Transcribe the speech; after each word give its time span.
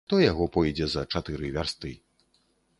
Хто 0.05 0.17
яго 0.31 0.47
пойдзе 0.55 0.87
за 0.95 1.03
чатыры 1.17 1.53
вярсты. 1.61 1.95